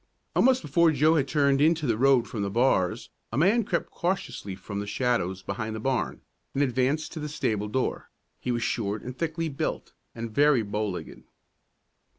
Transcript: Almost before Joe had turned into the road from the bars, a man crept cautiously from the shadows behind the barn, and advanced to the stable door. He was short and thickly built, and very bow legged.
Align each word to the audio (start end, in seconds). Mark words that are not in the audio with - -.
Almost 0.35 0.63
before 0.63 0.89
Joe 0.91 1.13
had 1.13 1.27
turned 1.27 1.61
into 1.61 1.85
the 1.85 1.95
road 1.95 2.27
from 2.27 2.41
the 2.41 2.49
bars, 2.49 3.11
a 3.31 3.37
man 3.37 3.63
crept 3.63 3.91
cautiously 3.91 4.55
from 4.55 4.79
the 4.79 4.87
shadows 4.87 5.43
behind 5.43 5.75
the 5.75 5.79
barn, 5.79 6.21
and 6.55 6.63
advanced 6.63 7.11
to 7.11 7.19
the 7.19 7.29
stable 7.29 7.67
door. 7.67 8.09
He 8.39 8.51
was 8.51 8.63
short 8.63 9.03
and 9.03 9.15
thickly 9.15 9.47
built, 9.47 9.93
and 10.15 10.31
very 10.33 10.63
bow 10.63 10.87
legged. 10.89 11.21